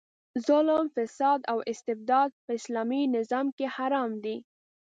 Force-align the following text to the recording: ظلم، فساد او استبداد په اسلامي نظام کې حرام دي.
ظلم، 0.47 0.85
فساد 0.95 1.39
او 1.51 1.57
استبداد 1.71 2.29
په 2.43 2.49
اسلامي 2.59 3.01
نظام 3.15 3.47
کې 3.57 3.65
حرام 3.75 4.11
دي. 4.23 4.37